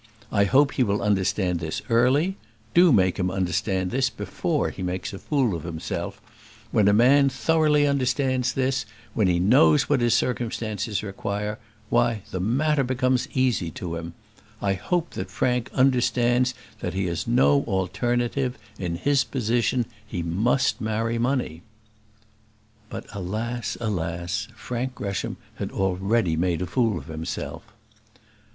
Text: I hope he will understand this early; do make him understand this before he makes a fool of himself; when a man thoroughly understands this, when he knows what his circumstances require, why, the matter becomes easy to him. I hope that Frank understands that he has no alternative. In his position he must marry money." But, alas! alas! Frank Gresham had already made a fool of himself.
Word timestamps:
I 0.31 0.45
hope 0.45 0.71
he 0.71 0.83
will 0.83 1.03
understand 1.03 1.59
this 1.59 1.83
early; 1.87 2.35
do 2.73 2.91
make 2.91 3.17
him 3.19 3.29
understand 3.29 3.91
this 3.91 4.09
before 4.09 4.71
he 4.71 4.81
makes 4.81 5.13
a 5.13 5.19
fool 5.19 5.55
of 5.55 5.61
himself; 5.61 6.19
when 6.71 6.87
a 6.87 6.91
man 6.91 7.29
thoroughly 7.29 7.85
understands 7.85 8.53
this, 8.53 8.87
when 9.13 9.27
he 9.27 9.37
knows 9.39 9.83
what 9.89 10.01
his 10.01 10.15
circumstances 10.15 11.03
require, 11.03 11.59
why, 11.91 12.23
the 12.31 12.39
matter 12.39 12.83
becomes 12.83 13.27
easy 13.35 13.69
to 13.69 13.95
him. 13.95 14.15
I 14.59 14.73
hope 14.73 15.11
that 15.11 15.29
Frank 15.29 15.69
understands 15.71 16.55
that 16.79 16.95
he 16.95 17.05
has 17.05 17.27
no 17.27 17.61
alternative. 17.65 18.57
In 18.79 18.95
his 18.95 19.23
position 19.23 19.85
he 20.03 20.23
must 20.23 20.81
marry 20.81 21.19
money." 21.19 21.61
But, 22.89 23.05
alas! 23.13 23.77
alas! 23.79 24.47
Frank 24.55 24.95
Gresham 24.95 25.37
had 25.57 25.71
already 25.71 26.35
made 26.35 26.63
a 26.63 26.65
fool 26.65 26.97
of 26.97 27.05
himself. 27.05 27.61